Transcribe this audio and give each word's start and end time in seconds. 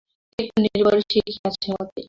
একটু 0.39 0.57
নির্ভর 0.65 0.97
শিখিয়াছে 1.09 1.67
মতি। 1.73 1.99